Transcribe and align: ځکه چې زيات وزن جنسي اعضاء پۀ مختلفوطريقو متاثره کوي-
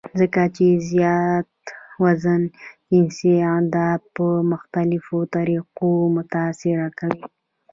ځکه 0.19 0.41
چې 0.55 0.67
زيات 0.89 1.49
وزن 2.03 2.41
جنسي 2.89 3.33
اعضاء 3.51 3.95
پۀ 4.13 4.27
مختلفوطريقو 4.51 5.89
متاثره 6.15 6.87
کوي- 6.99 7.21